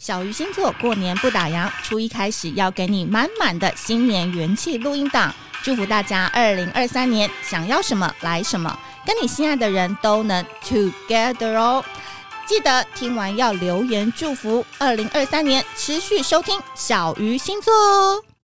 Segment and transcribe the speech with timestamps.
[0.00, 5.30] 小鱼星座过年不打烊，初一开始要给你满满的新年元气录音档，
[5.62, 11.84] 祝福大家二零二三年想要什么来什么，跟你心爱的人都能 together 哦。
[12.46, 17.70] 记得听完要留言祝福，二零二三年持续收听小鱼星座。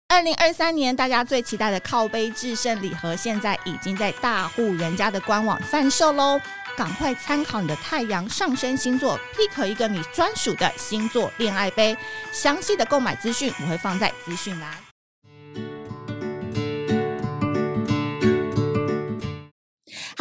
[0.09, 6.41] 二零二三年大家最期待的靠杯制胜礼盒，现在已经在大户人家的官网贩售喽。
[6.77, 11.96] 赶快参考你的太阳上升星座，pick 一个你专属的星座恋爱杯。
[12.32, 14.93] 详细的购买资讯我会放在资讯栏。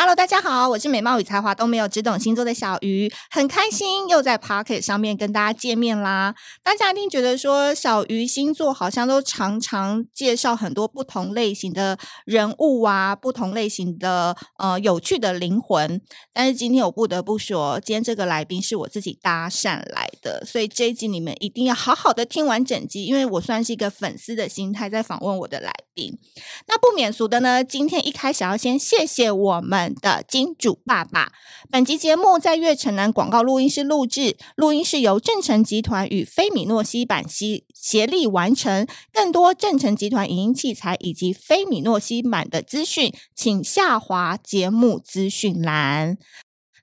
[0.03, 6.35] Hello，大家好，我是美貌与才华都没有，只懂星座的小鱼，很开心又在 Pocket 上面跟大家见面啦。
[6.61, 16.01] 大家一定觉得说小鱼星座好像都常常介绍很多不同类型的人物啊，不同类型的呃有趣的灵魂。
[16.33, 26.19] 但是今天我不得不说，今天这个来宾是我自己搭讪来的，所以这一集你们一定要好好的听完整集，因为我算是一个粉丝的心态在访问我的来宾。
[26.67, 29.92] 那不免俗的呢，今天一开始要先谢谢我们。
[29.95, 31.31] 的金主爸爸，
[31.69, 38.87] 本集节目在悦城南广告录音室录制，录音是由正成集团与菲米诺西版协协力完成。
[39.11, 46.17] 更多正成集团影音器材以及菲米诺西版的资讯，请下滑节目资讯栏。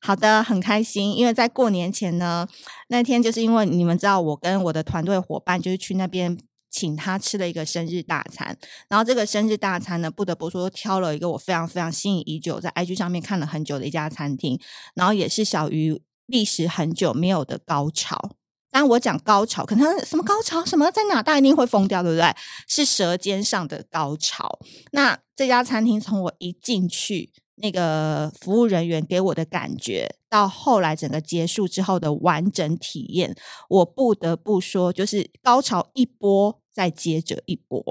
[0.01, 2.47] 好的，很开心，因为在过年前呢，
[2.89, 6.39] 那天就是因为你们知道，我跟我的团队伙伴就是去那边。
[6.71, 8.57] 请他吃了一个生日大餐，
[8.89, 14.59] 然后这个生日大餐呢，不得不说挑了一个我非常非常心仪已久，在 IG 上面看了很久的一家餐厅，
[14.95, 18.37] 然后也是小鱼历时很久没有的高潮。
[18.71, 22.33] 当我讲高潮，可能什么高潮，什么在哪，大家一定会疯掉，对不对？
[22.69, 24.61] 是舌尖上的高潮。
[24.93, 33.35] 那这家餐厅从我一进去，那个服务人员给我的感觉，到后来整个结束之后的完整体验，
[33.69, 36.61] 我不得不说，就是高潮一波。
[36.73, 37.83] 再接着一波，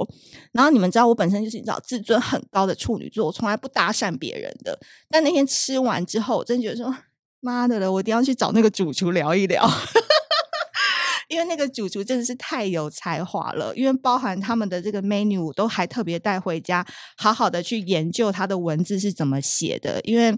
[0.54, 4.80] 然后你们知道我本身就是你知道自尊很高的处女座，我从来不搭讪别人的。
[5.10, 6.96] 但那天吃完之后，我真觉得说
[7.42, 9.70] 妈的了，我一定要去找那个主厨聊一聊，
[11.30, 13.74] 因为那个主厨真的是太有才华了。
[13.74, 16.86] 因为包含他们的这个 menu 都还特别带回家，
[17.16, 20.38] 好好的去研究他的文字是怎么写的，因为。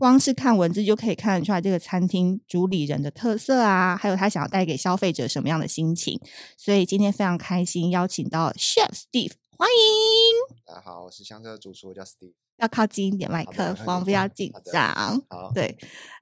[0.00, 6.20] 光是看文字就可以看得出来这个餐厅主理人的特色啊，还有他想要带给消费者什么样的心情。
[6.56, 10.54] 所以今天非常开心邀请到 Chef Steve，欢迎。
[10.64, 12.47] 大家好，我是香车主厨，我叫 Steve。
[12.58, 14.94] 要靠近一点麦克风，不要紧张。
[15.28, 15.76] 好，对。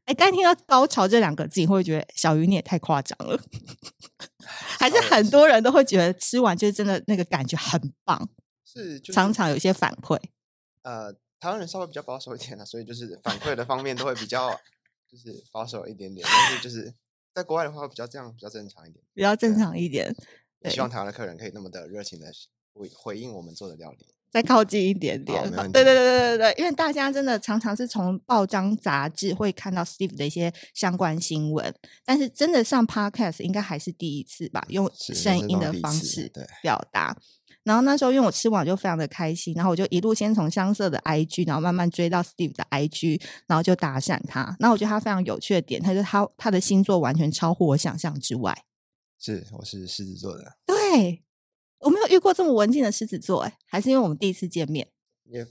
[0.05, 3.39] 哎，刚听到高潮这两个字，你会觉得小鱼你也太夸张了？
[4.79, 8.29] 还是很多人都会觉得吃完就是真的那个感觉很棒？
[8.65, 10.19] 是，就是、常常有一些反馈。
[10.83, 11.15] 呃。
[11.39, 14.51] 台湾人稍微比较保守一点啊，所以就是反馈的方面都会比较
[15.07, 16.93] 就是保守一点点，但是就是
[17.35, 20.17] 在国外的话会比较这样比较正常一点，比较正常一点。
[20.61, 22.27] 对，希望台湾的客人可以那么的热情的
[22.73, 25.43] 回回应我们做的料理，再靠近一点点。
[25.51, 36.31] 对对对对对对，因为大家真的常常是从报章杂志会看到 Steve 的一些相关新闻，但是真的上 Podcast 应该还是第一次吧，用声音的方式
[36.63, 37.17] 表达。
[37.63, 44.57] 然后那时候，因为我吃完就非常的开心，然后我就一路先从香色的 IG，然后慢慢追到 Steve 的 IG，然后就搭讪他。
[44.61, 48.57] 然后我觉得他非常有趣的点，他就他他的星座完全超乎我想象之外。
[49.19, 50.45] 是，我是狮子座的。
[50.65, 51.25] 对，
[51.81, 54.89] 我没有遇过这么文静的狮子座，哎，还是因为我们第一次见面。
[55.31, 55.49] Yeah.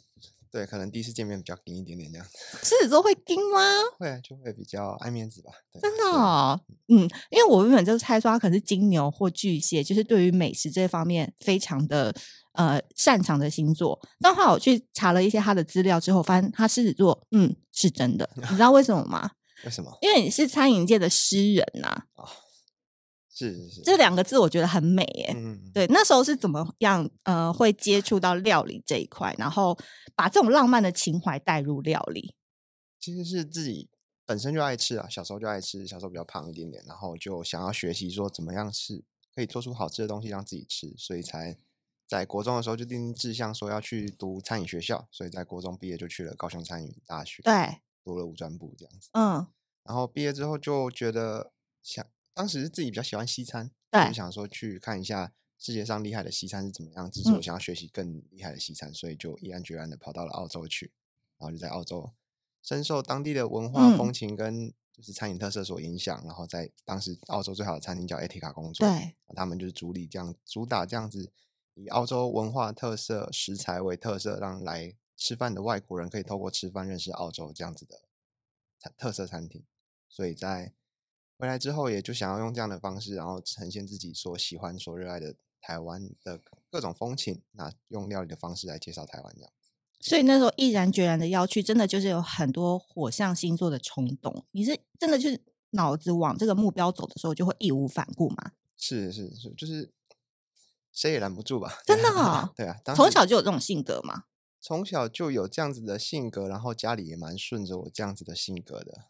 [0.51, 2.31] 对，可能第一次见面比较硬一点点这样子。
[2.63, 3.59] 狮子座会硬吗？
[3.99, 5.51] 会，就会比较爱面子吧。
[5.81, 12.15] 真的哦，嗯，因为我原本就猜说他可能是金牛或巨蟹，就是对于美食这方面非常的
[12.53, 13.99] 呃擅长的星座。
[14.21, 18.29] 但后来我去查了一些他的资料之后，发现他狮子座，嗯，是真的。
[18.37, 19.31] 你知道为什么吗？
[19.65, 19.91] 为什么？
[20.01, 22.05] 因为你是餐饮界的诗人呐、啊。
[22.15, 22.29] 哦
[23.37, 25.33] 是是是，这两个字我觉得很美耶。
[25.35, 27.09] 嗯，对，那时候是怎么样？
[27.23, 29.77] 呃，会接触到料理这一块，然后
[30.15, 32.33] 把这种浪漫的情怀带入料理。
[32.97, 33.89] 其实是自己
[34.25, 39.03] 本身就爱吃啊，小时候就爱吃，小时候比较胖一点点，然后就想要学习说怎么样吃
[39.35, 41.57] 可以做出好吃的东西让自己吃，所以才
[42.07, 49.09] 在国中的时候就定志向说要去读餐饮学校，所以在国中毕业就去了高雄餐饮大学，对，读了五专部这样子。
[49.11, 49.45] 嗯，
[49.83, 51.51] 然后毕业之后就觉得
[51.83, 52.05] 想。
[52.35, 60.91] 当时自己比较喜欢西餐，对，就想说去看一下世界上厉害的西餐是怎么样制作，嗯、想要学习更厉害的西餐，所以就毅然决然的跑到了澳洲去，
[61.39, 62.11] 然后就在澳洲
[62.61, 71.31] 深受当地的文化风情跟就是餐饮特色所影响，嗯、然后在当时澳洲最好的餐厅叫 Etika 工作，对，他们就是主理这样主打这样子
[71.73, 78.01] 以澳洲文化特色食材为特色，让来吃饭的外国人可以透过吃饭认识澳洲这样子的
[78.97, 79.63] 特色餐厅，
[80.09, 80.73] 所以在
[81.37, 86.39] 回来之后，也就想要用这样的方式，然后呈现自己所喜欢、所热爱的台湾的
[86.69, 89.51] 各种风情，那用料理的方式来介绍台湾这样。
[89.99, 94.45] 所以那时候毅然决然的要去，真的就是有很多火象星座的冲动。
[94.51, 95.41] 你是真的就是
[95.71, 98.51] 脑子往这个目标走的时候，就会义无反顾吗？
[98.77, 99.91] 是是是，就是
[100.91, 101.79] 谁也拦不住吧？
[101.85, 104.25] 真的啊、哦，对啊，从小就有这种性格吗？
[104.61, 109.05] 从小就有这样子的性格，然后家里也蛮顺着我这样子的性格的。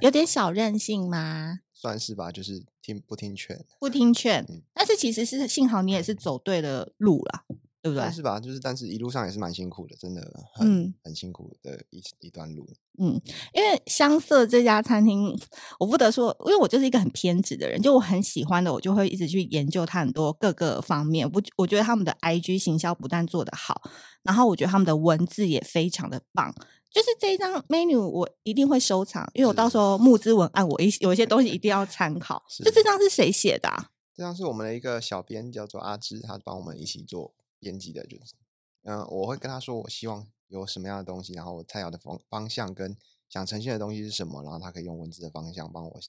[0.00, 1.60] 有点小任性吗？
[1.72, 4.42] 算是吧，就是听不听劝，不听劝。
[4.48, 7.44] 嗯、但是其实是幸好你也是走对了路了，
[7.84, 8.10] 对不对？
[8.10, 8.40] 是吧？
[8.40, 10.22] 就是，但是一路上也是蛮辛苦的，真的
[10.54, 12.66] 很，嗯，很辛苦的一一段路。
[12.98, 13.20] 嗯，
[13.52, 15.38] 因为香色这家餐厅，
[15.78, 21.30] 我不得说，因为我就是一个很偏执的人，就我很喜欢的，我就会一直去研究它很多各个方面。
[21.30, 23.82] 我我觉得他们的 IG 行销不但做得好，
[24.22, 26.54] 然后我觉得他们的文字也非常的棒。
[26.90, 32.42] 就是这一张 menu 我一定会收藏，因为我到时候募资文案我一有一些东西一定要参考。
[32.64, 33.90] 就这张是谁写的啊？
[34.16, 37.34] 这张是我们的一个小编叫做阿芝，他帮我们一起做
[37.64, 38.06] 编辑的。
[38.06, 38.34] 就是，
[38.82, 42.96] 嗯、呃，我会跟他说我希望有什么样的东西，然后我菜肴的方方向跟
[43.28, 46.00] 想呈现的东西是什么，然后他可以用文字的方向帮我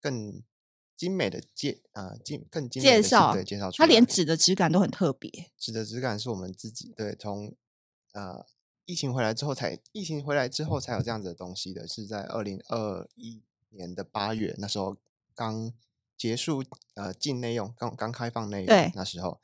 [0.00, 0.42] 更
[0.96, 3.86] 精美的介呃精更精美的介绍，对介绍出来。
[3.86, 7.54] 他连纸的质感都很特别，纸的质感是我们自己对从
[8.12, 8.46] 呃。
[8.84, 14.96] 疫情回来之后才，疫情回来之后才有这样子的东西的，是在二零二一年的八月，那时候
[15.36, 15.72] 刚
[16.18, 16.64] 结束
[16.94, 19.40] 呃境内用，刚刚开放内用，那时候，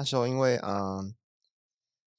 [0.00, 0.72] 那时候因为嗯。
[0.72, 1.14] 呃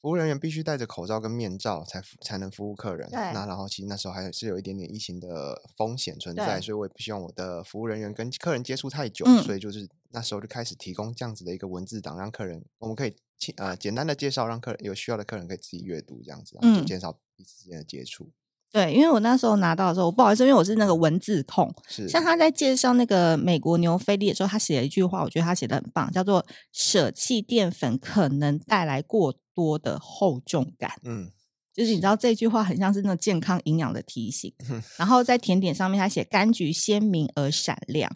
[0.04, 3.08] 服务人员必须戴着口罩跟面罩才才能服务客人。
[3.12, 13.16] 那然后其实那时候还是有一点点疫情的风险存在，所以我也不希望我的服务人员跟客人接触太久，嗯，所以就是那时候就开始提供这样子的一个文字档，让客人我们可以
[13.58, 18.32] 呃简单的介绍，让客人有需要的客人可以自己阅读这样子，然后就减少彼此之间的接触。
[18.72, 21.70] 对，因为我那时候拿到的时候，我不好意思，因为我是那个文字控。
[21.90, 30.92] 是，像他在介绍那个美国牛菲力的时候，他写了一句话，我觉得他写的很棒，叫做“舍弃淀粉可能带来过多的厚重感”。
[31.04, 31.30] 嗯，
[31.74, 34.54] 就是你知道这句话很像是那种健康营养的提醒。
[34.70, 38.16] 嗯，然后在甜点上面，他写柑橘鲜明而闪亮。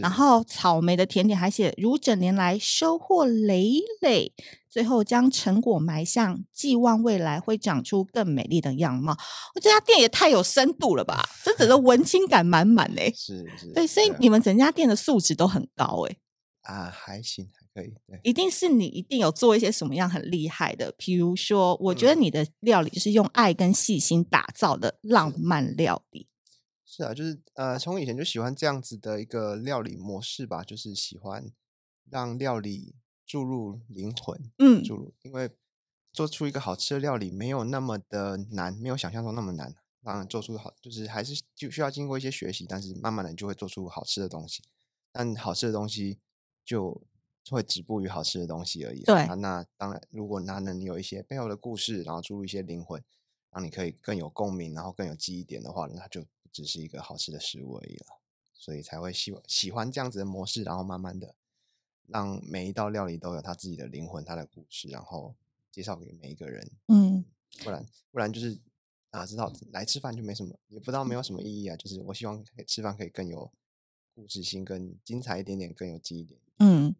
[0.00, 4.32] 然后草莓的甜点还写如整年来收获累累，
[4.76, 9.16] 最后将成果埋下，寄望未来会长出更美丽的样貌。
[9.54, 11.26] 我这家店也太有深度了吧！
[11.42, 13.10] 这整个 文青感满满嘞。
[13.16, 16.16] 是是，对，所以你们整家店的素质都很高哎。
[16.64, 17.94] 啊，还行，还可以。
[18.06, 26.28] 对，一定是你一定有做一些什么样很厉害的，比如说，我觉得你的料理就是用爱跟细心打造的浪漫料理。
[26.84, 31.50] 是啊，就是呃，从以前就喜欢这样子的一个料理模式吧，就是喜欢
[32.10, 32.94] 让料理
[33.26, 35.50] 注入灵魂，嗯，注入，因为
[36.12, 39.74] 做出一个好吃的料理没有那么的难，没有想象中那么难。
[40.02, 44.62] 当然做出好，就是还是就需要经过一些学习，但是慢慢的就会做出好吃的东西。
[45.10, 46.18] 但好吃的东西
[46.64, 47.02] 就
[47.50, 49.02] 会止步于好吃的东西而已。
[49.02, 53.02] 对，啊，那当然，如果那能有一些背后的故事，然后注入一些灵魂，
[53.50, 56.24] 让你可以更有共鸣，然后更有记忆点的话，那就。
[56.52, 58.06] 只是一个好吃的食物而已了，
[58.54, 61.34] 所以才会喜欢喜欢这样子的模式，然后慢慢的
[62.08, 65.34] 让每一道料理都有它自己的灵魂、它的故事，然后
[65.70, 66.70] 介绍给每一个人。
[66.88, 67.24] 嗯，
[67.64, 68.58] 不然不然就是
[69.10, 71.76] 啊，知道来吃饭就没什么，也不知道没有什么意义啊。
[71.76, 73.50] 就是我希望吃饭可以更有
[74.14, 76.40] 故事性、更精彩一点点、更有记忆点。
[76.58, 76.94] 嗯，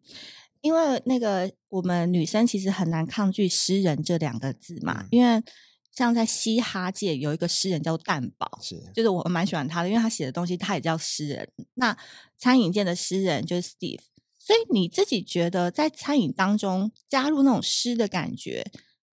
[0.61, 5.43] 因为那个我们女生其实很难抗拒诗人这两个字嘛，嗯、因为。
[5.89, 11.51] 像在嘻哈界有一个诗人叫蛋堡，是，就是我蛮喜欢他的，因为他写的东西他也叫诗人。
[11.73, 11.97] 那
[12.37, 14.01] 餐饮界的诗人就是 Steve，
[14.47, 18.71] 所以你自己觉得在餐饮当中加入那种诗的感觉，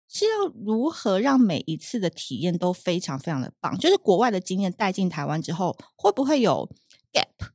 [0.08, 3.76] 是要如何让每一次的体验都非常非常的棒？
[3.76, 6.66] 就是国外的经验带进台湾之后，会不会有
[7.12, 7.50] gap？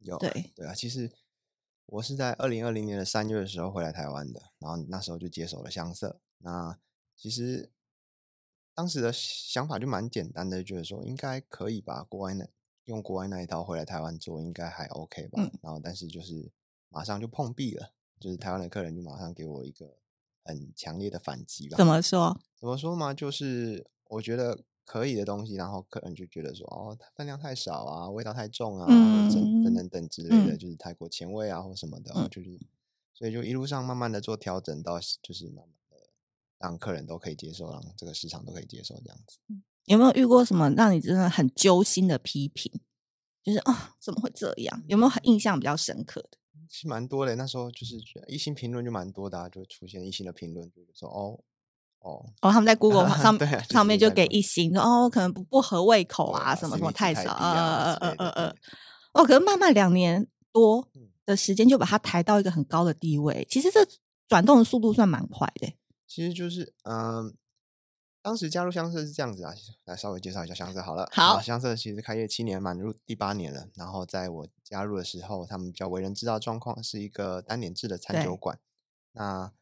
[0.00, 1.10] 有，对对啊，其实
[1.86, 6.20] 我是在二零二零年的三月的时候回来台湾的，然后那时候就接手了香色。
[6.40, 6.78] 那
[7.16, 7.72] 其实。
[8.74, 12.46] 当时的想法就蛮简单的，觉得说应该可以吧，国外那
[12.84, 15.42] 用国外那一套回来台湾做，应该还 OK 吧。
[15.42, 16.48] 嗯、然后，但是就是
[16.90, 19.96] 马上就碰壁了，就是台湾的客人就马上给我一个
[20.44, 21.76] 很强烈的反击吧。
[21.76, 22.38] 怎么说？
[22.58, 23.12] 怎么说嘛？
[23.14, 32.58] 就是我觉得可以的东西，然后客人就觉得说哦，分量太少啊，味道太重啊，嗯、等等等等之类的，嗯、就是太过前卫啊或什么的，嗯、就是
[33.12, 35.96] 所以就一路上慢慢的做调整，到就是慢慢的
[36.58, 39.38] 让客人都可以接受，让这个市场都可以接受这样子。
[39.84, 42.72] 有没有遇过什么让你真的很揪心的批评？
[43.42, 44.82] 就是啊、哦，怎么会这样？
[44.88, 46.37] 有没有印象比较深刻的？
[46.70, 47.96] 是蛮多的，那时候就是
[48.26, 51.40] 一星评论就蛮多的、啊，就出现一星的评论，就是说哦。
[52.00, 53.36] 哦哦，他们在 Google 上、
[53.68, 58.54] 上面就给一星，说哦，可能不不合胃口啊，啊什么什么太少，啊、呃呃呃呃
[59.14, 60.88] 哦，可能慢慢两年多
[61.26, 63.44] 的时间就把它抬到一个很高的地位。
[63.50, 63.80] 其实这
[64.28, 65.74] 转动的速度算蛮快的。
[66.06, 67.34] 其实就是嗯、呃，
[68.20, 71.08] 当时加入香社是这样子啊，来稍微介绍一下香社好了。
[71.12, 73.68] 好，香社其实开业七年，满入第八年了。
[73.74, 78.58] 然后在我加入的时候，他们比较为人知道状况是一个单点制的餐酒馆。
[79.12, 79.52] 那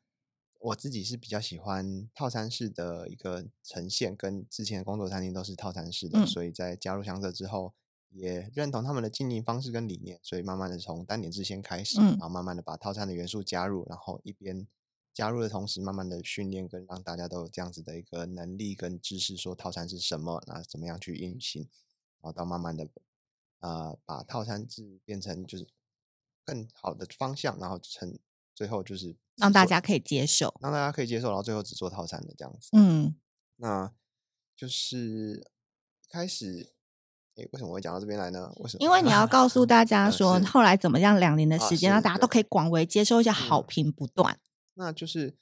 [0.58, 7.74] 我自己是比较喜欢套餐式的一个呈现，跟之前的工作餐厅都是套餐式的，嗯、所以在加入香社之后，
[8.08, 14.66] 也认同他们的经营方式跟理念，所以慢慢的从单点制先开始，嗯、然后慢慢的把套餐的元素加入，然后一边
[15.16, 21.62] 加入的同时，慢慢的训练跟让大家都有这样子的一个能力跟知识，说套餐是什么，那怎么样去运行，
[22.20, 22.86] 然后到慢慢的
[23.60, 25.66] 呃把套餐制变成就是
[26.44, 28.18] 更好的方向，然后成
[28.54, 29.16] 最后就是。
[29.36, 32.70] 让大家可以接受，让大家可以接受，然后最后只做套餐的这样子。
[32.72, 33.14] 嗯，
[33.56, 33.92] 那
[34.54, 35.50] 就是
[36.10, 36.72] 开始，
[37.34, 38.50] 诶，为什么会讲到这边来呢？
[38.56, 38.82] 为什么？
[38.82, 44.45] 因为你要告诉大家 说，后来怎么样，两年的时间，让、啊、大家都可以广为接受一下，好评不断、嗯。
[44.78, 45.36] 那就是，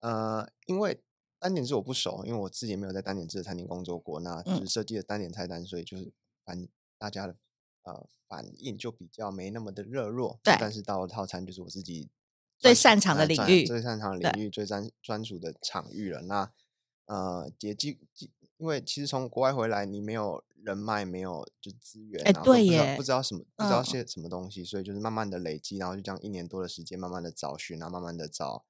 [0.00, 1.02] 呃，因为
[1.38, 6.12] 单点制我不熟，因为我自己也没有在单点制的餐厅工作过，那就是设计了单点菜单，所以就是
[6.44, 7.34] 反大家的
[7.82, 10.38] 呃反应就比较没那么的热络。
[10.42, 12.10] 对，但是到了套餐，就是我自己。
[12.58, 16.20] 最擅长的领域，最擅长的领域，最专专属的场域了。
[16.20, 16.52] 那
[17.10, 17.98] 呃，也基
[18.56, 28.64] 因为其实从国外回来，你没有人脉，没有就资源，哎，对耶，不知道什么，不知道些什么东西，所以就是慢慢的累积，然后就这样一年多的时间，慢慢的找寻，然后慢慢的找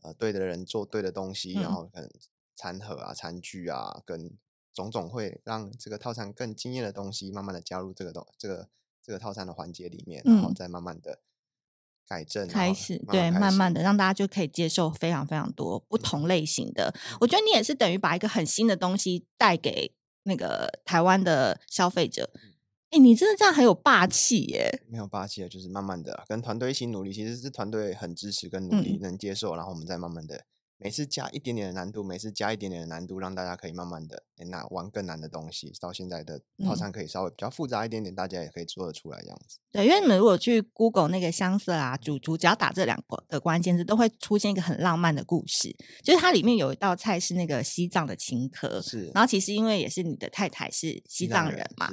[0.00, 2.10] 呃对的人做对的东西，然后可能
[2.56, 4.30] 餐盒啊、餐具啊，跟
[4.72, 8.70] 种种会让这个套餐更惊艳的东西，慢慢的加入这个东这个
[9.02, 11.20] 这个套餐的环节里面，然后再慢慢的。
[12.06, 16.92] 改正开始，对，慢慢的让大家就可以接受非常非常多不同类型的。
[16.94, 19.94] 嗯、我觉得你也是等于把一个很新的东西带给
[20.24, 22.30] 那个台湾的消费者。
[22.90, 24.82] 哎、嗯，你真的这样很有霸气耶！
[24.88, 27.12] 没有霸气啊，就是慢慢的跟团队一起努力。
[27.12, 30.44] 其实是团队很支持跟努力，能接受，嗯、然后我们再慢慢的。
[30.76, 35.72] 每次加一点点的难度，每次加一点点的难度，让大家可以慢慢的那玩更难的东西。
[35.80, 39.58] 到现在的套餐可以稍微比较复杂一点点，嗯、大家也可以做得出来这样子。
[39.70, 45.74] 对，因为你们如果去 Google 那个香色啊，主厨只要打这两个的关键字，都会出现一个很浪漫的故事。
[46.02, 49.10] 就是它里面有一道菜是那个西藏的青稞，是。
[49.14, 51.86] 然后其实因为也是你的太太是西藏人嘛，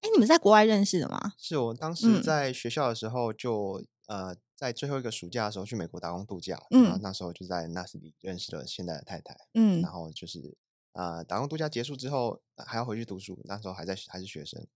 [0.00, 1.32] 哎，你们在国外认识的吗？
[1.38, 4.36] 是我当时在学校的时候就、嗯、呃。
[4.56, 10.56] 在最后一个暑假的时候去美国打工度假，嗯，然后那时候就在纳斯里认识了现在的太太，嗯，然后就是
[10.92, 14.66] 呃打工度假结束之后还要回去读书，那时候还在还是学生，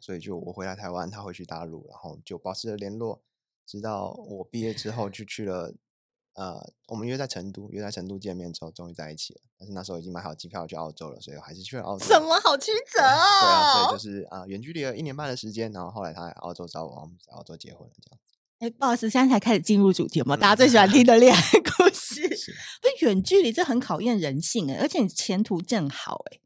[0.00, 3.22] 所以就我回来台湾，他回去大陆，然后就保持了联络，
[3.64, 5.72] 直到我毕业之后就去了，
[6.32, 9.40] 呃，我们约在成都，约在成都见面之后，终于在一起了。
[9.56, 12.04] 但是那时候已经买好机票去澳洲了，所以我还是去了澳洲。
[12.04, 13.40] 什么好曲折啊？
[13.40, 18.18] 对啊，所以就是啊，远距离了一年半的时间，然后后来他来澳洲找我，我们在澳洲结婚了，这样。
[18.62, 20.36] 哎，不好意思，现在才开始进入主题嘛？
[20.36, 21.40] 大家最喜欢听的恋爱
[21.76, 22.22] 故事，
[22.80, 26.38] 不是远距离，这很考验人性哎，而且你前途正好哎，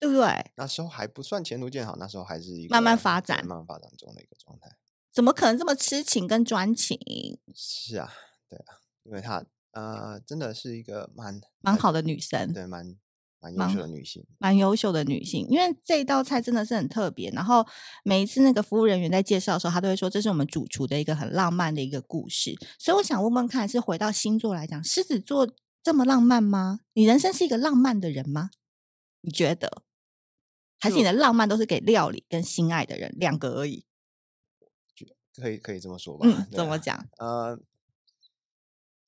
[0.00, 0.50] 对不对？
[0.56, 4.68] 那时候还不算前途正好，那时候还是一个慢慢发展、慢慢发展中的一个状态。
[5.12, 6.98] 怎么可能这么痴情跟专情？
[7.54, 8.12] 是啊，
[8.48, 12.96] 对啊，因为她呃，真的是一个蛮蛮好的女生，对，蛮。
[13.38, 17.30] 蛮优秀的女性，蛮优秀的女性，因为这一道菜真的是很特别。
[17.30, 17.64] 然后
[18.02, 22.56] 每一次那个服务人员在介绍的时候，他都会说这是我们主厨的一个很浪漫的一个故事。
[22.78, 25.48] 所以我想问问看，是回到星座来讲，狮子座
[25.82, 26.80] 这么浪漫吗？
[26.94, 28.50] 你人生是一个浪漫的人吗？
[29.20, 29.82] 你觉得？
[30.78, 33.84] 还是你的浪漫都是给料理跟心爱的人两个而已？
[35.34, 36.26] 可以可以这么说吧？
[36.26, 37.08] 嗯，啊、怎么讲？
[37.18, 37.58] 呃，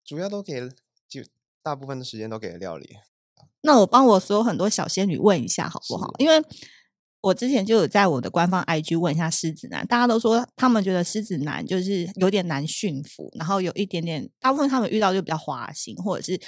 [0.05, 0.71] 主要都给了，
[1.09, 1.23] 就
[1.63, 2.97] 大部分的时间都给了料理。
[3.69, 6.11] 那我帮我所有很多小仙女问一下好不好？
[6.19, 6.43] 因为
[7.21, 16.39] 我之前就有在我的官方 IG 问一下狮子男，大家都说他们觉得狮子男就是有点难驯服，然后有一点点，大部分他们遇到就比较花心或者是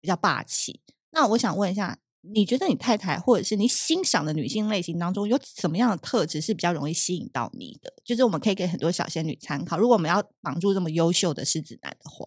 [0.00, 0.80] 比较霸气。
[1.10, 7.92] 那我想问一下，你觉得你太太或者是你欣赏的女性类型当中，有什么样的特质是比较容易吸引到你的？
[8.02, 9.76] 就是我们可以给很多小仙女参考。
[9.76, 12.24] 如果我们要绑住这么优秀的狮子男的话。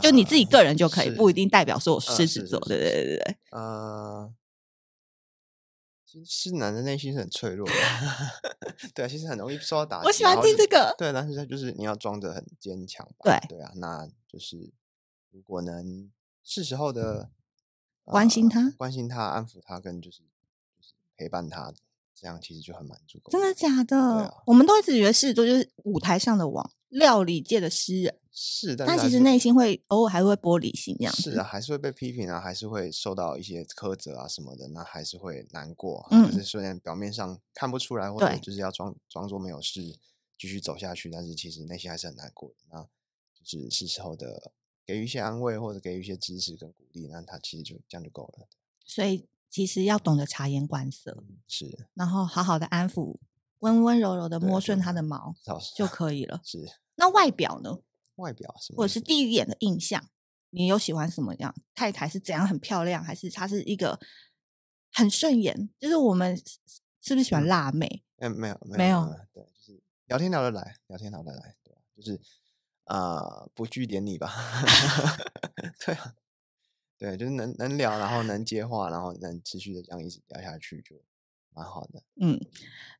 [0.00, 3.36] 就你自己个人就可以，呃、不一定代表说我狮子座，对对对对对。
[3.50, 4.32] 呃，
[6.04, 7.74] 其实男的内心是很脆弱的，
[8.94, 10.06] 对啊，其实很容易受到打击。
[10.06, 14.70] 我喜欢听这个，对，但是他就是你要装着很坚强吧，对对啊，那就是
[15.30, 16.10] 如果能
[16.44, 17.30] 是时候的、
[18.04, 21.72] 呃、关心他、关心他、安抚他，跟就是就是陪伴他，
[22.14, 23.20] 这样其实就很满足。
[23.30, 23.96] 真的假的？
[23.98, 28.14] 啊、我们都一直觉得狮子座就是舞台上的王，料理界的诗人。
[28.40, 31.12] 是，但是其实内心会偶尔还会玻璃心这样。
[31.12, 36.06] 是啊，还是会被批评啊，还是会受到一些苛责啊什么的，那还是会难过。
[36.12, 39.82] 嗯，就是虽然表面上看不出来，或者就是要装装作没有事
[40.38, 42.54] 继续走下去，但是其实内心还是很难过的。
[42.70, 42.80] 那
[43.34, 44.52] 就是是时候的
[44.86, 48.46] 给予一些安慰，或者给予一些支持跟鼓励，那他其实就这样就够了。
[48.84, 53.16] 所以其实要懂得察言观色，嗯、是，然后好好的安抚，
[53.58, 55.34] 温温柔柔的摸顺他的毛
[55.76, 56.40] 就可以了。
[56.44, 56.64] 是，
[56.94, 57.78] 那外表呢？
[58.18, 60.08] 外表什么，或者是第一眼的印象，
[60.50, 63.98] 你有喜欢什么样太太是怎样很漂亮，还是她是一个
[64.92, 65.68] 很顺眼？
[65.78, 66.36] 就是我们
[67.00, 68.04] 是不是喜欢辣妹？
[68.18, 72.20] 嗯，没有，没有，对，就是聊天聊得来，聊天聊得来，对，就是
[72.84, 74.32] 啊、呃，不拘点你吧
[75.86, 76.14] 对啊，
[76.98, 80.96] 对，就是能能聊，然后能接话，然后能持续的这样一直聊下去就。
[81.58, 82.38] 蛮好的，嗯，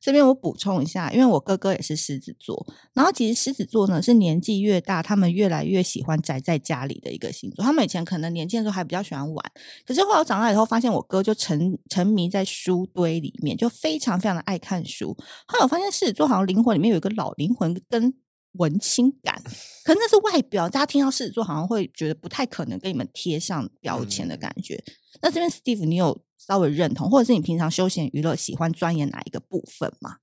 [0.01, 7.63] 这边我补充一下，因为我哥哥也是狮子座，然后其实狮子座呢是年纪越大，他们越来越喜欢宅在家里的一个星座。
[7.63, 9.51] 他们以前可能年轻的时候还比较喜欢玩，
[9.85, 15.15] 可是后来我长大以后发现，我哥就沉沉迷在书堆里面，就非常非常的爱看书。
[15.47, 18.13] 后来我发现狮子座好像灵魂里面有一个老灵魂跟
[18.53, 19.41] 文青感，
[19.83, 24.75] 可能那是外表，大家听到狮子座好像会觉得不太可能跟你们贴上标签的感觉。
[24.75, 26.23] 嗯、那这边 Steve，你有？
[26.39, 30.19] 稍微认同，或者是你平常休闲娱乐喜欢钻研哪一个部分吗？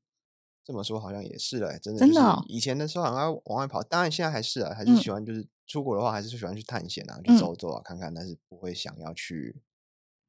[0.65, 2.43] 这么说好像也是嘞，真的真的、哦。
[2.49, 9.63] 以前的时候好像往外跑，当然现在还是啊，还是喜欢就是出国的话，还是喜欢去探险啊，嗯、去走走啊，看看，但是不会想要去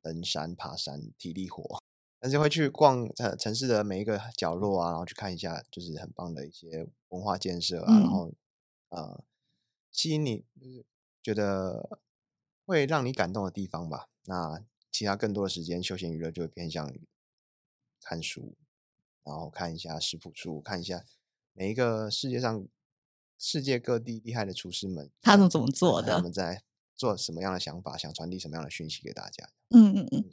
[0.04, 1.82] 登山、爬山，体力活，
[2.20, 8.34] 但是会去逛呃城市的每一个角落啊，然后去看一下，就是很棒的一些文化建设啊，嗯、然后
[8.90, 9.24] 呃
[9.92, 10.86] 吸引你，就是
[11.22, 12.00] 觉得
[12.66, 14.10] 会让你感动的地方吧。
[14.26, 14.64] 那。
[14.90, 17.08] 其他更多的时间，休闲娱乐就会偏向于
[18.02, 18.56] 看书，
[19.24, 21.06] 然后看一下食谱书，看一下
[21.54, 22.68] 每一个世界上
[23.38, 26.64] 世界各地厉害的厨师们，他们怎么做的，他们在
[26.96, 29.48] 做什么样的想法，想传递什么样的讯息给大家。
[29.70, 30.26] 嗯嗯嗯，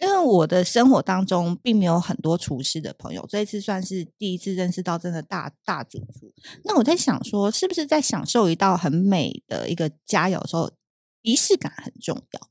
[0.00, 6.32] 因为我的生活当中并没有很多厨师的朋友，这一次算是第一次认识到真的大大主厨。
[6.64, 10.72] 那我在想说，是不是在享受一道很美的一个佳肴的时候，
[11.22, 12.48] 仪式感很重要？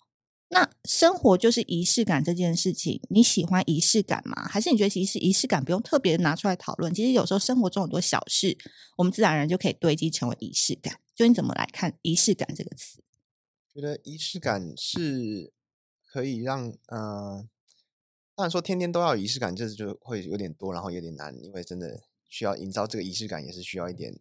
[0.49, 4.47] 那生活就是仪式感这件事情，你喜欢仪式感吗？
[4.47, 6.93] 还是你觉得其实仪式感不用特别拿出来讨论？
[6.93, 8.55] 其实有时候生活中很多小事，
[8.95, 10.99] 我们自然而然就可以堆积成为仪式感。
[11.15, 13.01] 就你怎么来看仪式感这个词？
[13.73, 15.51] 觉得仪式感是
[16.13, 17.43] 可以让呃，
[18.35, 24.19] 当然说天天都要仪式感，这就会有点多，然后有点难，因为真的需要营造这个仪式感，也是需要一点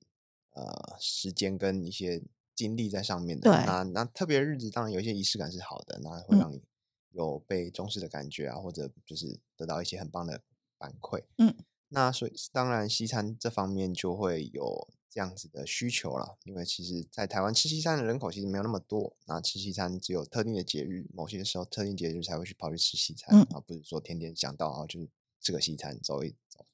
[0.54, 2.22] 呃时间跟一些。
[2.54, 6.62] 精力在上面的，那那特别日子，当然有一些仪式感是好的，那会让你
[7.10, 10.42] 有被重视的感觉啊，嗯、或者就是得到一些很棒的
[10.76, 11.24] 反馈。
[11.38, 11.56] 嗯，
[11.88, 25.08] 那所以当然西餐这方面就会有这样子的需求了，因为其实，在台湾吃西餐的人口其实没有那么多，那吃西餐只有特定的节日，某些时候特定节日才会去跑去吃西餐，而、嗯、不是说天天想到啊就是
[25.40, 26.64] 吃个西餐走一走。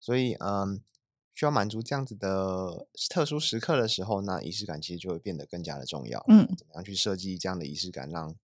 [0.00, 0.82] 所以嗯。
[1.38, 6.24] 需要满足这样子的特殊时刻的时候，那仪式感其实就会变得更加的重要。
[6.28, 8.34] 嗯，怎么样去设计这样的仪式感，让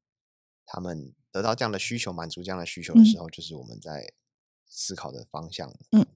[0.67, 4.13] 他们得到这样的需求，满足这样的需求的时候，嗯、就是我们在
[4.67, 5.75] 思考的方向。
[5.93, 6.07] 嗯，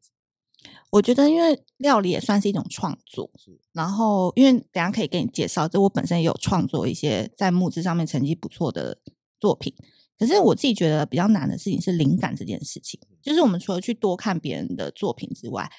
[0.90, 3.58] 我觉得因为料理也算是一种创作，是。
[3.72, 8.98] 然后因为等下可以给你介绍，就我本身也有创作一些在木质上面成绩不错的
[9.38, 9.74] 作品。
[10.18, 15.70] 可是我自己觉得比较难的事情是灵感这件事情，就是我们除了去多看别人的作品之外，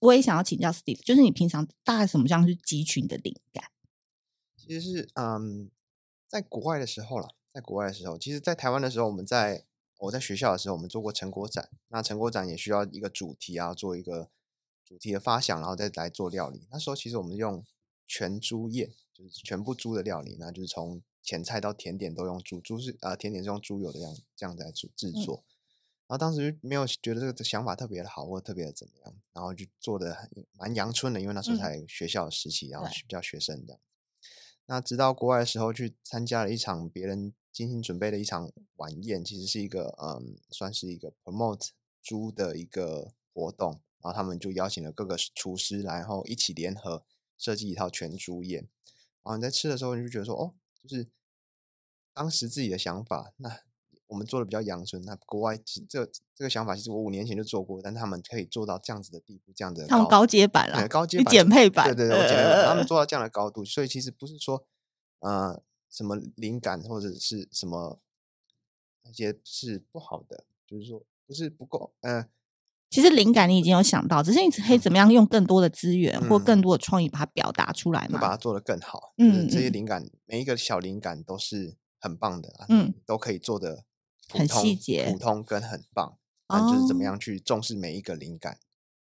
[0.00, 3.64] 我也想要请教 Steve，就是你平常大概什么样去汲取你的灵感？
[4.54, 5.70] 其实是嗯，
[6.28, 9.64] 在国外的时候啦，在国外的时候，其实，在台湾的时候，我们在
[10.00, 14.28] 我在学校的时候，我们做过成果展，那成果展也需要一个主题啊，做一个
[14.86, 16.66] 主题的发想，然后再来做料理。
[16.70, 17.62] 那时候其实我们用
[18.06, 21.02] 全猪宴，就是全部猪的料理，那就是从。
[21.28, 25.50] 前菜到甜点都用猪猪是啊、呃，甜点是用猪油的样这样子来制制作，嗯、
[26.06, 33.80] 然后当时就没有觉得这个想法特别的好，或特别的怎么样，然后就做的蛮阳春的，因为那时候才学校时期，嗯、然后比较学生这样。
[34.66, 41.70] 那直到国外的时候去参加了一场别人精心准备的一场晚宴，其实是一个嗯，算是一个 promote
[42.00, 47.04] 猪的一个活动，然后他们就邀请了各个厨师，然后一起联合
[47.36, 48.68] 设计一套全猪宴。
[49.22, 51.08] 然后你在吃的时候，你就觉得说，哦，就是。
[52.18, 53.60] 当时自己的想法，那
[54.06, 55.02] 我们做的比较阳春。
[55.02, 55.54] 那国外
[55.86, 64.66] 这个、这个想法，其实我五年前就做过，但他们可以做到这样子的地步，这样的他们高阶版了，高阶版减配版，对对对，我减配版，他们做到这样的高度，所以其实不是说
[65.18, 68.00] 呃什么灵感或者是什么
[69.02, 72.26] 那些是不好的，就是说不是不够，呃。
[72.88, 78.20] 其实灵感你已经有想到，只是你可以怎么样用更多的资源或更多的创意把它表达出来嘛？
[78.20, 79.12] 把它做得更好。
[79.18, 83.84] 嗯，这些灵感每一个小灵感都是很棒的，嗯，都可以做得
[84.28, 86.16] 很细节、普通跟很棒。
[86.46, 88.58] 啊，就是怎么样去重视每一个灵感。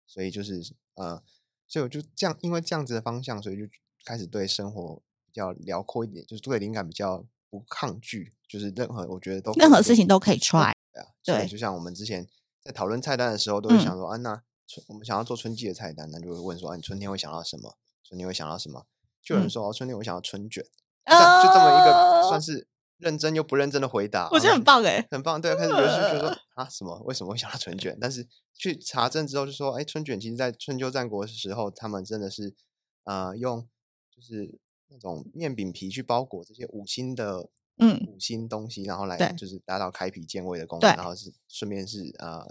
[0.07, 0.61] 所以就是
[0.95, 1.21] 呃，
[1.67, 3.63] 所以我就这样，因为这样子的方向，所以就
[4.03, 4.95] 开始对生活
[5.27, 10.73] 比较辽阔一点，就是对灵感比较不抗拒，就是任何我觉得都任何事情都可以 try。
[11.23, 12.27] 对啊，对，就像我们之前。
[12.65, 17.77] 在讨论菜单的时候，都会想说：“安、嗯、娜、啊，春我们想要做春季的菜单，那就会问说：‘啊，你春天会想到什么？
[18.03, 18.87] 春天会想到什么？’
[19.21, 20.65] 就有人说：‘哦，春天我想要春卷。
[21.03, 21.13] 嗯’
[21.45, 25.39] 就这么一个算是认真又不认真的回答，我觉得很 棒哎，很棒。
[25.39, 26.99] 对，开始觉得就说啊，什么？
[27.05, 27.95] 为什么会想到春卷？
[28.01, 32.55] 但是去查证之后，就说：哎，春卷其实，在春秋战国的时候，他们真的是
[33.03, 33.67] 呃，用
[34.09, 42.45] 就是那种面饼皮去包裹这些五星的。”嗯，五星东西，然后来就是达到开脾健胃的功能，然后是顺便是呃，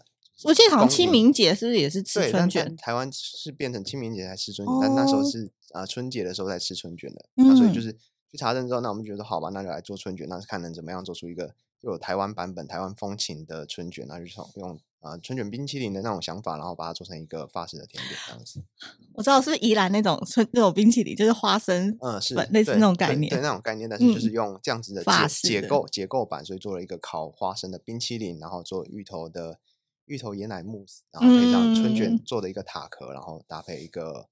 [0.45, 2.77] 我记得好像清明节是不是也是吃春卷？
[2.77, 7.93] 台湾是变成清明节才吃春卷，但那时候是啊、呃、春节的时候才吃春卷的，那所以就是
[8.31, 14.79] 去查证之后，那我们觉得好吧，那就来做春卷，那看能怎么样做出一个又有台湾版本、台湾风情的春卷，那就从用。
[15.05, 18.63] 啊、呃，春卷冰淇淋的那种想法，然后把它做成一个法式的甜点这样子。
[19.15, 29.59] 我知道是宜兰那种春那种冰淇淋，就是花生，嗯，是类似那种概念，对，那种概念，但是就是用这样子的解解构结构版，所以做了一个烤花生的冰淇淋，然后做芋头的
[30.07, 34.29] 芋头椰奶慕斯，然后配上春卷做的一个塔壳，然后搭配一个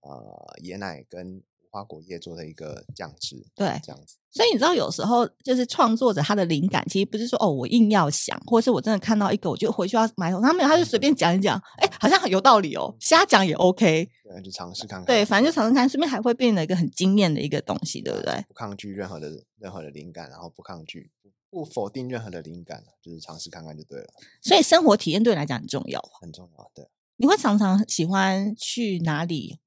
[0.00, 1.42] 呃椰奶跟。
[1.74, 4.18] 花果叶做的一个酱汁，对，这样子。
[4.32, 10.40] 所以你知道，有时候就是创作者他的灵感，其实不是说哦，我硬要想，或者是我真的看到一个，我就回去要埋头。
[10.40, 14.08] 他没有，他就随便讲一讲，哎、欸，好像很有道理哦，瞎讲也 OK。
[14.24, 15.04] 对，就尝试看看。
[15.04, 18.42] 对，反正就尝试看，顺便还会变成一个很惊艳的一个东西，对不对？
[18.48, 21.10] 不抗拒任何的任何的灵感，然后不抗拒，
[21.50, 24.06] 不否定任何的灵感，就是尝试看看就对了。
[24.40, 26.70] 所以生活体验对你来讲很重要，很重要。
[26.74, 29.58] 对，你会常常喜欢去哪里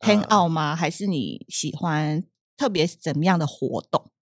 [0.00, 0.74] ？hang out 吗？
[0.74, 2.24] 还是你喜欢
[2.62, 4.12] 特别怎么样的活动？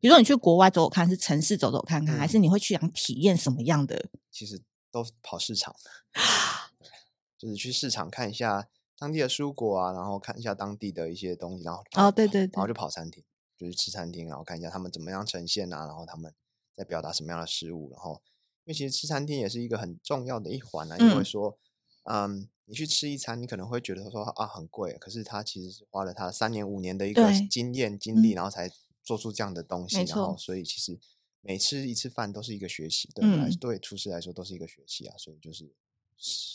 [0.00, 4.08] 比如说你去国外走走看，是城市走走看看，嗯、还是你会去想体验什么样的？
[4.30, 5.76] 其实都跑市场，
[7.36, 8.66] 就是去市场看一下
[8.98, 12.72] 当地的蔬果啊，然后看一下当地的一些东西，然后哦，对对对，然后就。
[12.72, 13.22] 跑餐厅，
[13.58, 16.34] 就是吃餐厅，然后看一下他们怎么样呈现啊，然后他们
[16.74, 18.22] 在表达什么样的食物，然后
[18.64, 21.58] 因为其实吃餐厅也是一个很重要的一环啊，因为说
[22.04, 22.38] 嗯。
[22.38, 28.70] 嗯你去吃一餐，你可能会觉得说啊很贵，可是他其实是花了他三年五年的一个经验经历，然后才
[29.02, 30.98] 做出这样的东西，然后所以其实
[31.42, 35.70] 每吃一次饭都是一个学习，对，嗯、对厨师来说都是一个学习啊，所以就是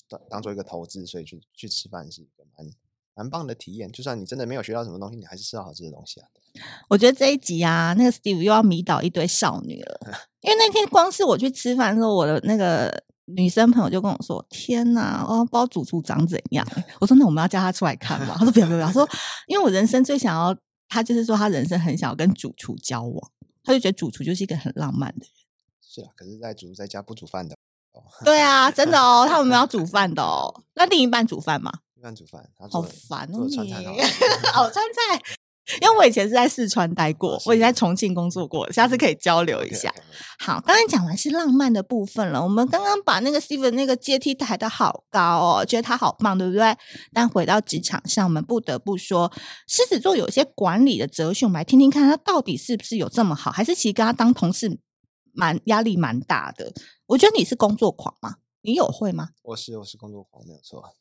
[0.07, 2.67] 当当做一个投资，所以去去吃饭是一个蛮
[3.13, 3.91] 蛮棒的体验。
[3.91, 6.29] 就算你真的没有学到什么东西，你还是吃到好吃的东西啊。
[6.89, 9.99] 我觉得这一集啊，那个 Steve 又要迷倒一堆少女了，
[10.41, 13.03] 因为那天光是我去吃饭的时候，我的那个。
[13.27, 16.65] 女生朋友就跟我说：“天哪，哦不知道主厨长怎样。”
[16.99, 19.07] 我说：“那我们要叫他出来看嘛？”他说：“不要不要不要。”说
[19.47, 20.55] ：“因为我人生最想要，
[20.87, 23.31] 他就是说他人生很想要跟主厨交往，
[23.63, 25.29] 他就觉得主厨就是一个很浪漫的人。”
[25.81, 27.55] 是啊，可是，在主厨在家不煮饭的。
[28.23, 30.63] 对啊，真的哦，他们没有煮饭的哦。
[30.75, 31.71] 那另一半煮饭吗？
[31.95, 33.59] 另一半煮饭，好烦哦，你
[34.53, 35.36] 哦， 川菜。
[35.81, 39.93] 因为我以前是在四川待过，我以前在重庆工作过，下次可以交流一下。
[40.39, 46.75] 好，刚才讲完是浪漫的部分了，我们刚刚把那个 Steven 那个阶梯抬得好高哦，觉得他好棒，对不对？
[47.13, 49.31] 但回到职场上，我们不得不说，
[49.67, 54.79] 狮子座有些管理的哲学，我们来听听看他到底是不是有这么好，还是其实跟他当同事
[55.33, 56.71] 蛮压力蛮大的？
[57.07, 58.35] 我觉得你是工作狂吗？
[58.61, 59.29] 你有会吗？
[59.43, 60.91] 我是我是工作狂，没有错啊。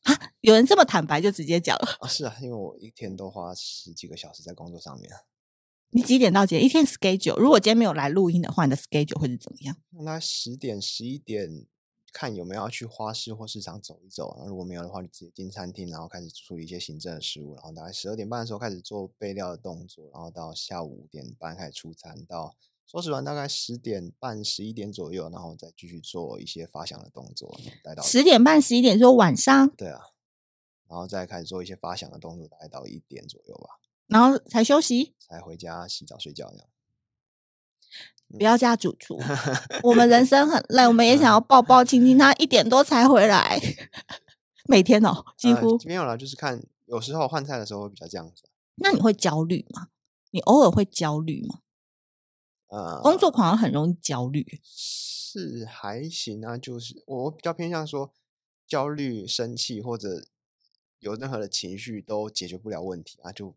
[0.41, 2.07] 有人这么坦白就直接讲了啊？
[2.07, 5.11] 是啊，因为我一天都花十几个小时在工作上面。
[5.91, 6.65] 你几点到几点？
[6.65, 7.37] 一天 schedule？
[7.37, 9.77] 如果今天没有来录音的话，你的 schedule 会是怎么样？
[10.05, 11.67] 那十点十一点
[12.13, 14.45] 看有没有要去花市或市场走一走。
[14.47, 17.55] 如果没有的话，就直接进餐厅，然后开始处理一些行政的事务。
[17.55, 22.55] 然后大概十二点半的时候开始做备料的动作，然后到下午五点半开始出餐到。
[22.87, 29.69] 收拾完大概十点半、十一点左右，然后再继续做一些发想的动作，待到十点半、十一点，说晚上。
[29.71, 30.01] 对啊，
[30.89, 36.67] 然后再开始做一些发想的动作，大概到一点左右吧，然后才休息，才回家洗澡睡觉这样。
[38.39, 39.19] 不要加主厨，
[39.83, 43.61] 我们人生很累，我们也想要抱抱亲亲，他一点多才回来，
[44.69, 48.49] 每天哦，几乎、呃、没有了，就是看有时候换菜的时候会比较这样子。
[48.77, 49.89] 那你会焦虑吗？
[50.31, 51.61] 你偶尔会焦虑吗？
[52.69, 58.13] 呃，工作狂很容易焦虑，是还行啊，就是我比较偏向说
[58.67, 60.25] 焦虑、生气或者
[60.99, 63.55] 有任何的情绪都解决不了问题啊，就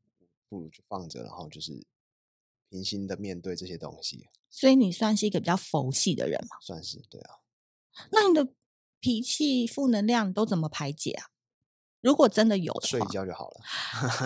[0.47, 1.85] 不如就放着，然后就是
[2.69, 4.27] 平心的面对这些东西。
[4.51, 6.57] 所以你算是一个比较佛系的人嘛？
[6.61, 7.39] 算是，对啊。
[8.11, 8.47] 那你的
[8.99, 11.31] 脾气、负能量都怎么排解啊？
[12.01, 13.61] 如果真的有的话，睡一觉就好了，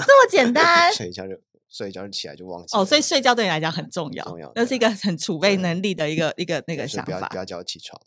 [0.05, 1.39] 这么简单， 睡一觉就
[1.73, 2.85] 睡一觉就起来就忘记哦。
[2.85, 7.05] 所以睡觉对你来讲很重要，重要，那是一个很储备能力的一个一个那个想法。
[7.05, 7.99] 不要不要叫我起床。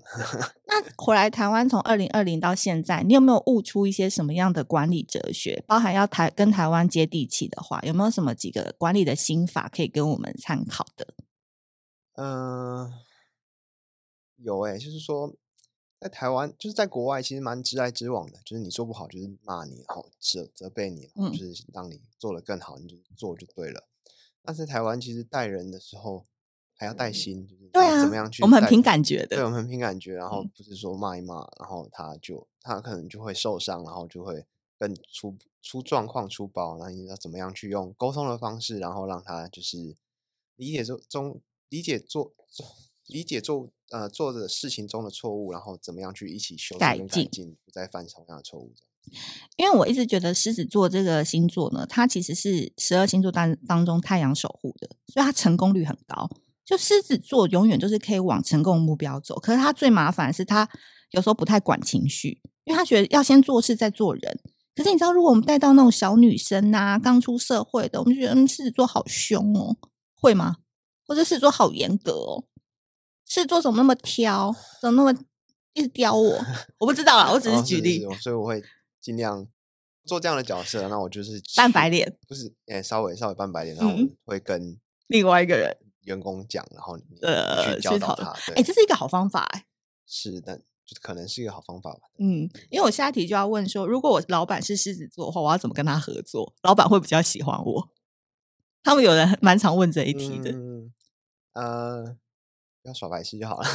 [0.66, 5.64] 那 回来台湾从二零二零到现在，你有没有悟出一些什么样的管理哲学？
[5.66, 11.08] 包含要台跟台湾接地气的话，有没有什么几个管理的心法可以跟我们参考的？
[12.14, 12.92] 嗯、呃，
[14.36, 15.34] 有诶、欸，就是说，
[15.98, 23.88] 在台湾，就是在国外，其实蛮直来直往的，就是你做不好，就是骂你，然后责责备你，就是让你做的更好，你就做就对了。
[24.42, 26.26] 但是台湾其实带人的时候
[26.74, 28.42] 还要带心，就是对啊，怎么样去？
[28.42, 34.44] 我们很凭感觉的，对，我们很凭感觉，然后不是说骂一骂，然后他就他可能就会受伤，然后就会
[34.78, 36.76] 更出出状况、出包。
[36.78, 39.96] 那你要怎么样去用沟通的方式，然后让他就是
[40.56, 41.40] 理解中中。
[41.68, 42.32] 理解做
[43.06, 48.72] 理解做呃做的事情中的错误，然后怎么样去一起修改进，不再犯同样的错误。
[49.56, 56.28] 因为我一直觉得狮子座这个星座呢，它其实是十二星座当当中太阳守护的，所以它成功率很高。
[56.64, 60.68] 就狮子座永远都是可以往成功目标走，可是他最麻烦的是他
[61.12, 64.40] 有时候不太管情绪，因为他觉得要先做事再做人。
[64.74, 69.76] 可是你知道，如果我们带到那种小女生啊，刚出社会的，我们就觉得嗯，狮子座好凶哦，
[70.16, 70.56] 会吗？
[71.06, 72.44] 或者狮子座好严格哦，
[73.28, 75.18] 狮子座怎么那么挑，怎么那么
[75.72, 76.38] 一直刁我？
[76.78, 78.62] 我不知道啊，我只是举例，哦、是是所以我会
[79.00, 79.46] 尽量
[80.04, 80.88] 做这样的角色。
[80.88, 88.30] 那我就是扮白脸，不是，哎，稍微稍微扮白脸，然后会跟另外一个人员工讲，然后呃去教导他。
[88.52, 89.66] 哎、呃，这是一个好方法哎，
[90.06, 92.02] 是，但就可能是一个好方法吧。
[92.18, 96.54] 嗯，因为我下一题就要问说，如果我老板是狮子座的话，我要怎么跟他合作？
[96.62, 97.88] 老板会比较喜欢我？
[98.84, 100.52] 他们有人蛮常问这一题的。
[100.52, 100.92] 嗯
[101.54, 102.16] 呃，
[102.86, 103.66] 不要耍白痴就好了。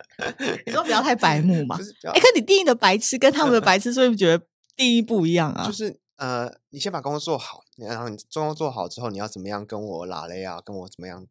[0.64, 1.76] 你说不要太白目 嘛？
[2.04, 5.66] 哎、欸，可你定义的白痴跟他们的白痴，是不是觉得定义不一样啊？
[5.66, 10.58] 就 是呃，你先把工作做好，然后你工作做好之后，你要怎么样跟我拉雷啊？
[10.64, 11.26] 跟我怎么样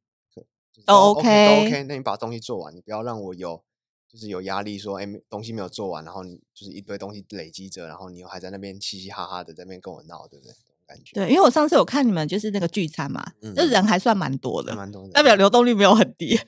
[0.85, 1.83] 都 OK，都 OK。
[1.85, 3.63] 那你把东西做完，你不要让我有
[4.07, 10.53] 就是有压力，说哎，东西没有做完，然后你就是一堆东西累积着，然后你又还在那边嘻嘻哈哈的在那边跟我闹，对不对？
[10.87, 16.39] 感觉对，因为我上次有看你们就是那个聚餐嘛，就、嗯、人还算蛮多的，蛮多的，代表流动率没有很低，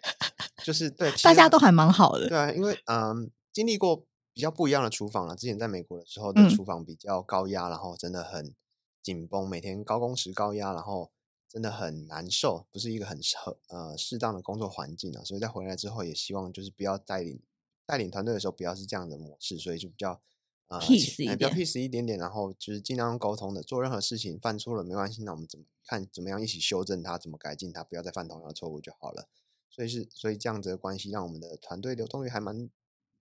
[0.63, 2.27] 就是对， 大家都还蛮好的。
[2.29, 5.35] 对啊，因为嗯，经历过比较不一样的厨房了。
[5.35, 8.53] 之前在美国的时候的厨房比较高压、嗯，然后真的很
[9.01, 11.11] 紧绷，每天高工时高压，然后
[11.49, 13.35] 真的很难受，不是一个很适
[13.69, 15.23] 呃适当的工作环境啊。
[15.23, 17.41] 所以在回来之后，也希望就是不要带领
[17.85, 20.21] 带领团队的时候不要是这样的模式，所以就比较。
[20.69, 29.29] 呃、peace 一点，比较 peace 一点点，然后就是尽量沟通的，做任何事情犯错了没关系，那我们怎么看怎么样一起修正它，怎么改进它，不要再犯同样的错误就好了。
[29.69, 32.69] 所以是所以这样子的关系，让我们的团队流动率还蛮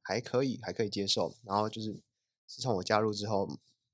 [0.02, 1.36] 还可以，还可以接受。
[1.44, 2.00] 然后就是
[2.46, 3.48] 自从我加入之后，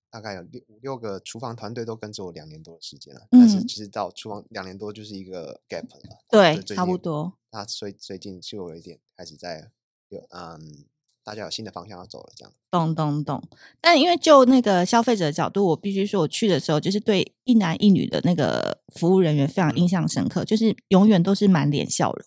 [0.08, 7.36] 大概有六五六个厨房团队都跟着我两年多的时间了，嗯，但是其实到厨房两年多就是一个 gap 了，对，差不多。
[7.50, 9.70] 那所以最近就有一点开始在
[10.08, 10.86] 有嗯。
[11.24, 12.52] 大家有新的方向要走了，这样。
[12.70, 13.42] 懂懂懂。
[13.80, 22.26] 但因为就那个消费者的角度，我必须说，我去的时候就是对一男一女的那个服务人员非常印象深刻，嗯、就是永远都是满脸笑容。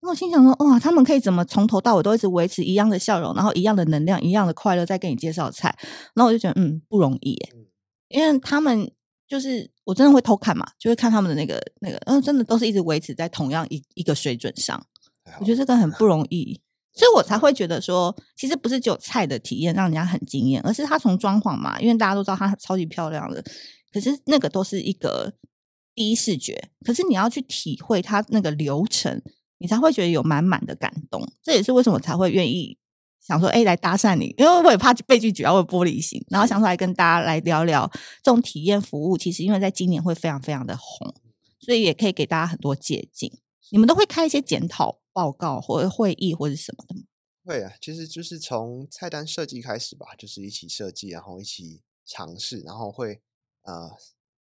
[0.00, 5.76] 那我心想说，哇，他们可以怎么从头到尾都一直维持一样的笑容，然后一样的能量，一样的快乐，在跟你介绍菜。
[6.14, 7.52] 然后我就觉得，嗯，不容易耶。
[8.08, 8.90] 因为他们
[9.26, 14.86] 就是我真的会偷看嘛，就会看他们的那个那个，嗯，真的都是一直维持在同样一一个水准上。
[15.40, 16.60] 我觉得这个很不容易。
[16.98, 23.40] 所以我才会觉得说，其实不是只有菜的体验让人家很惊艳，而是它从装潢嘛，因为大家都知道它超级漂亮的，
[23.92, 25.32] 可是那个都是一个
[25.94, 29.22] 第一视觉，可是你要去体会它那个流程，
[29.58, 31.24] 你才会觉得有满满的感动。
[31.40, 32.76] 这也是为什么我才会愿意
[33.24, 37.88] 想说，哎，来搭讪你，因为我也怕被拒绝，然后玻璃心，然后想出来跟大家来聊聊
[38.24, 39.16] 这种体验服务。
[39.16, 41.14] 其实因为在今年会非常非常的红，
[41.60, 43.30] 所以也可以给大家很多借鉴。
[43.70, 47.02] 你们都会开一些检讨报告或者会议或者什么的吗？
[47.44, 53.22] 会啊，其实就是从菜单设计开始吧，就是一起设计，然后一起尝试，然后会
[53.62, 53.96] 呃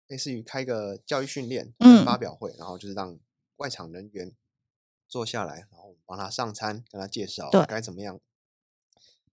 [0.07, 1.73] 类似于开个教育训练、
[2.05, 3.19] 发表会，嗯，然后就是让
[3.57, 4.33] 外场人员
[5.07, 8.19] 坐下来，然后帮他上餐，跟他介绍该怎么样，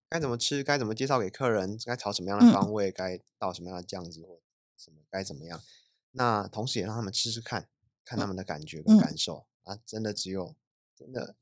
[0.09, 4.39] 该怎么吃，该怎么介绍给客人，该炒什么样的方位，嗯，该倒什么样的酱汁或
[4.75, 5.61] 什么该怎么样。
[6.11, 7.69] 那同时也让他们吃吃看，
[8.03, 9.37] 看他们的感觉跟感受。
[9.37, 10.55] 嗯啊，真的只有
[10.95, 11.35] 真的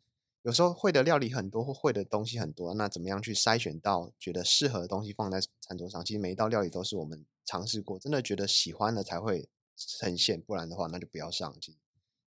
[0.44, 6.04] 有时候会的料理很多，或会的东西很多，那怎么样去筛选到觉得适合的东西放在餐桌上？
[6.04, 11.56] 其实每一道料理都是我们尝试过，真的觉得喜欢的才会呈现，不然的话那就不要上。
[11.62, 11.78] 其实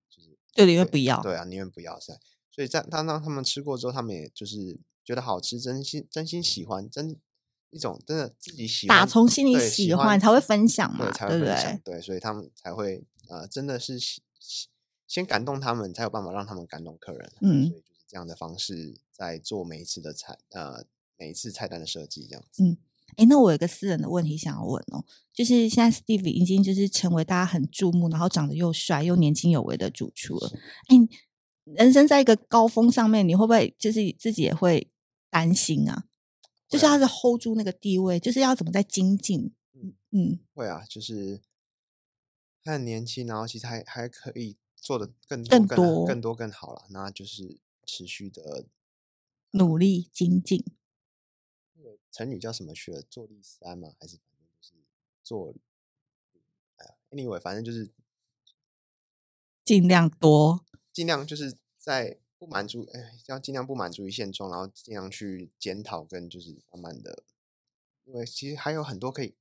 [0.09, 1.21] 就是对，宁愿不要。
[1.21, 2.17] 对啊，宁愿不要噻。
[2.49, 7.19] 所以在当当他们吃过之后，他们也就是觉得好吃，真心真心喜欢，真
[7.71, 13.99] 一种真的自己喜欢，打从心里喜欢，才会分享嘛，对，才会分享，对，对，对，所以他们才会呃，真的是
[15.15, 17.31] 先感动他们，才有办法让他们感动客人。
[17.39, 20.83] 嗯，所以就是这样的方式在做每一次的菜呃
[21.17, 22.61] 每一次菜单的设计这样子。
[22.61, 22.77] 嗯，
[23.15, 30.51] 哎，那我有个私人的问题想要问哦，就是现在 Steve 已经就是成为大家很注目，然后长得又帅又年轻有为的主厨了，
[30.89, 30.97] 哎。
[31.63, 34.91] 人生在一个高峰上面，你会不会就是自己也会
[35.31, 36.05] 担心啊？
[36.69, 39.51] 就是要是 hold 住那个地位，就是要怎么在精进？
[39.73, 41.41] 嗯嗯，会啊，就是
[42.63, 46.85] 他很年轻，然后其实还还可以做的更更多更多更多更好了。
[46.91, 48.67] 那就是持续的
[49.49, 50.63] 努力精进。
[51.73, 53.01] 那个成语叫什么去了？
[53.01, 54.73] 坐立三安嘛，还是反正就是
[55.23, 55.55] 做？
[56.75, 57.89] 哎呀，anyway，反正就是
[59.63, 60.63] 尽量多。
[60.93, 67.23] 尽量就是在不满足，哎，要尽量不满足于现状，然后尽量去检讨，跟就是慢慢的，
[68.03, 69.33] 因为其实还有很多可以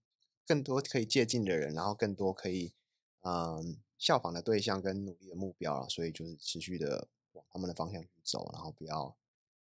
[0.47, 2.73] 更多可以借鉴的人，然后更多可以
[3.21, 9.17] 嗯效仿的对象跟努力的目标了，所以就是持续的往他们的方向去走，然后不要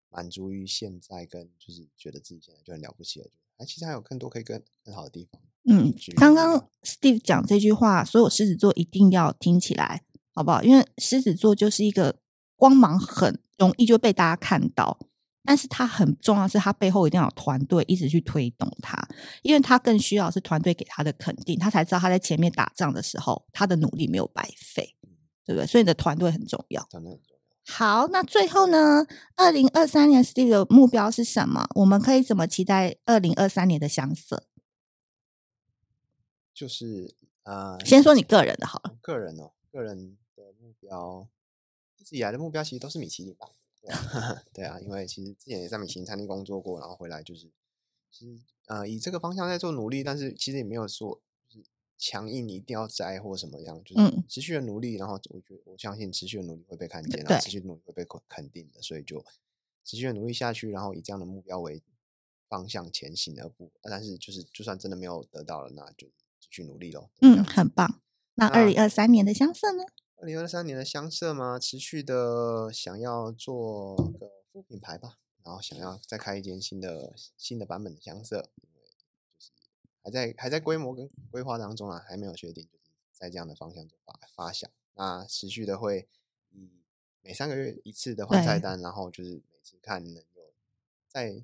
[0.08, 5.40] 满足于现在，跟就是觉得自己现在就很了不起了，就哎，其实还有更多可以更更好的地方。
[5.68, 10.02] 嗯，刚刚 Steve 讲这句话，所有狮子座一定要听起来。
[10.34, 10.62] 好不好？
[10.62, 12.18] 因为狮子座就是一个
[12.56, 14.98] 光芒很容易就被大家看到，
[15.44, 18.96] 但是他很重要是他背后一定要有团队一直去推动他，
[19.42, 24.96] 因为他更需要是团队给他的肯定，他才知道他在前面打仗的时候他的努力没有白费，
[25.44, 25.66] 对不对？
[25.66, 26.88] 所以你的团队很重要。
[27.66, 29.06] 好，那最后呢？
[29.36, 31.68] 二零二三年 Steve 的目标是什么？
[31.76, 34.48] 我们可以怎么期待二零二三年的相色？
[36.52, 40.16] 就是呃，先说你个人的好了，个人哦，个人的。
[40.60, 41.28] 目标
[41.98, 43.46] 一直以来的目标其实都是米其林吧，
[43.82, 47.50] 对啊， 对啊，因为其实之前也在米其林餐厅工作过，然后回来就是
[48.10, 51.66] 其实呃以这个方向在做努力，但是其实也没有说就是
[51.98, 59.24] 强硬你一定要摘或什么样，就是持续的努力，然后我觉得我相信持续的努力会被看见，然后持续努力会被肯定的，所以就
[59.84, 61.82] 持续的努力下去，然后以这样的目标为
[62.48, 66.06] 方向前行而不，但是就是就算真的没有得到了，那就
[66.38, 67.10] 继续努力喽。
[67.20, 68.00] 嗯，很棒。
[68.34, 69.82] 那二零二三年的相色呢？
[70.22, 71.58] 二零二三年的香色吗？
[71.58, 79.04] 持续的想要做个副品牌吧，然后想要再开一间新的新的版本的香色，因为就
[79.40, 79.50] 是
[80.00, 84.70] 还在还在规模跟规划当中啊，还没有确定，就是在这样的方向做发发想。
[84.94, 86.08] 那持续的会
[86.52, 86.70] 以
[87.20, 90.22] 每三个月一次的换菜单，然后就是每次看能有
[91.08, 91.42] 再。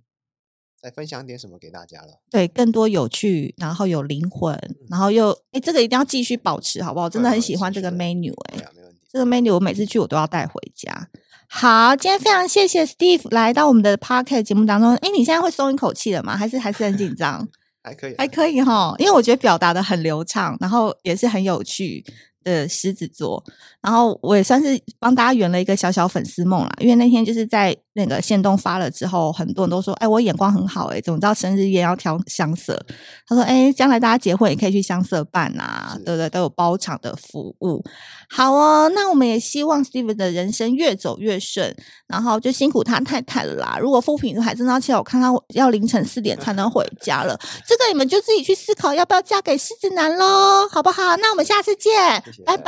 [0.81, 2.21] 再分享点什么给大家了？
[2.31, 7.09] 对，更多有趣，然后有灵魂，嗯、然后又哎，这个一定要继续保持，好不好？
[7.11, 8.99] 真的很喜欢这个 menu，哎，没问题。
[9.11, 11.09] 这个 menu 我每次去我都要带回家。
[11.49, 14.95] 好，今天非常谢谢 Steve 来到我们的 Podcast 节目当中。
[14.97, 16.37] 哎，你现在会松一口气了吗？
[16.37, 17.49] 还是还是很紧张？
[17.83, 22.05] 还可以，还可以哈，因为我觉得表达的很流畅，然后也是很有趣。
[22.45, 23.43] 的狮子座，
[23.81, 26.71] 然后我也算是帮大家圆了一个小小粉丝梦啦。
[26.81, 32.79] 因为那天就是在那个线动发了之后，很多人都说：“哎，我眼光很好，哎，怎么知道生日宴要挑香色？”
[33.27, 36.31] 他说：“哎，将来大家结婚也可以去香色办啊，对不对？
[36.31, 37.85] 都有包场的服务。”
[38.31, 41.75] 好哦，那我们也希望 Steven 的人生越走越顺，
[42.07, 43.79] 然后就辛苦他太太了啦。
[43.81, 47.39] 如果负评还真的要气，我看他要凌晨四点才能回家了。
[47.67, 51.17] 这个你们就自己去思考要不要嫁给狮子男喽，好不好？
[51.17, 52.23] 那我们下次见。
[52.27, 52.63] 谢谢拜拜。
[52.63, 52.65] 拜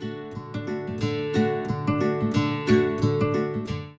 [0.00, 0.13] 拜。